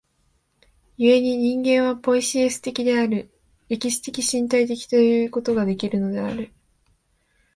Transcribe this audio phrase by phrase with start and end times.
[0.97, 3.29] 故に人間はポイエシス的である、
[3.69, 6.51] 歴史的身体的ということができるのである。